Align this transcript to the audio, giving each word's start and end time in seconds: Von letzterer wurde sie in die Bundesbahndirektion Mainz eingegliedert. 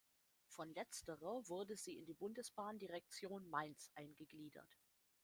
Von 0.47 0.73
letzterer 0.73 1.47
wurde 1.47 1.77
sie 1.77 1.93
in 1.95 2.07
die 2.07 2.15
Bundesbahndirektion 2.15 3.47
Mainz 3.51 3.91
eingegliedert. 3.93 4.79